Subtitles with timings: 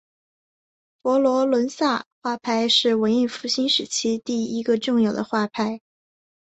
[1.03, 5.79] 佛罗伦萨画派是文艺复兴时期第一个重要的画派。